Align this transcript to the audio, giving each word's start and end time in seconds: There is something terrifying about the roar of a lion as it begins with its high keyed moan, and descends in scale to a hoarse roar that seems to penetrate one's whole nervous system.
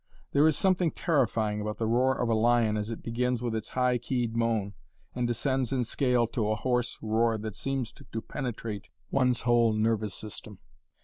There 0.31 0.47
is 0.47 0.57
something 0.57 0.89
terrifying 0.89 1.61
about 1.61 1.77
the 1.77 1.85
roar 1.85 2.19
of 2.19 2.27
a 2.27 2.33
lion 2.33 2.75
as 2.75 2.89
it 2.89 3.03
begins 3.03 3.39
with 3.39 3.53
its 3.53 3.69
high 3.77 3.99
keyed 3.99 4.35
moan, 4.35 4.73
and 5.13 5.27
descends 5.27 5.71
in 5.71 5.83
scale 5.83 6.25
to 6.29 6.49
a 6.49 6.55
hoarse 6.55 6.97
roar 7.03 7.37
that 7.37 7.53
seems 7.55 7.91
to 7.91 8.05
penetrate 8.19 8.89
one's 9.11 9.41
whole 9.43 9.73
nervous 9.73 10.15
system. 10.15 10.57